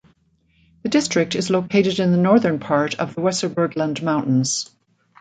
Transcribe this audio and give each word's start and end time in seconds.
The 0.81 0.89
district 0.89 1.35
is 1.35 1.51
located 1.51 1.99
in 1.99 2.09
the 2.09 2.17
northern 2.17 2.57
part 2.57 2.95
of 2.95 3.13
the 3.13 3.21
Weserbergland 3.21 4.01
mountains. 4.01 4.71